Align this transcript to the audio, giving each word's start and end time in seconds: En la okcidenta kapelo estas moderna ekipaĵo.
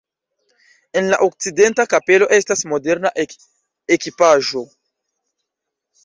En 1.01 1.09
la 1.09 1.17
okcidenta 1.25 1.83
kapelo 1.91 2.27
estas 2.37 2.65
moderna 2.71 3.11
ekipaĵo. 3.97 4.63